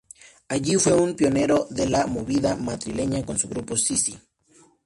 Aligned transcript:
Allí 0.47 0.77
fue 0.77 0.93
un 0.95 1.15
pionero 1.15 1.67
de 1.69 1.87
la 1.87 2.07
Movida 2.07 2.55
madrileña 2.55 3.23
con 3.23 3.37
su 3.37 3.47
grupo 3.47 3.77
Sissi. 3.77 4.19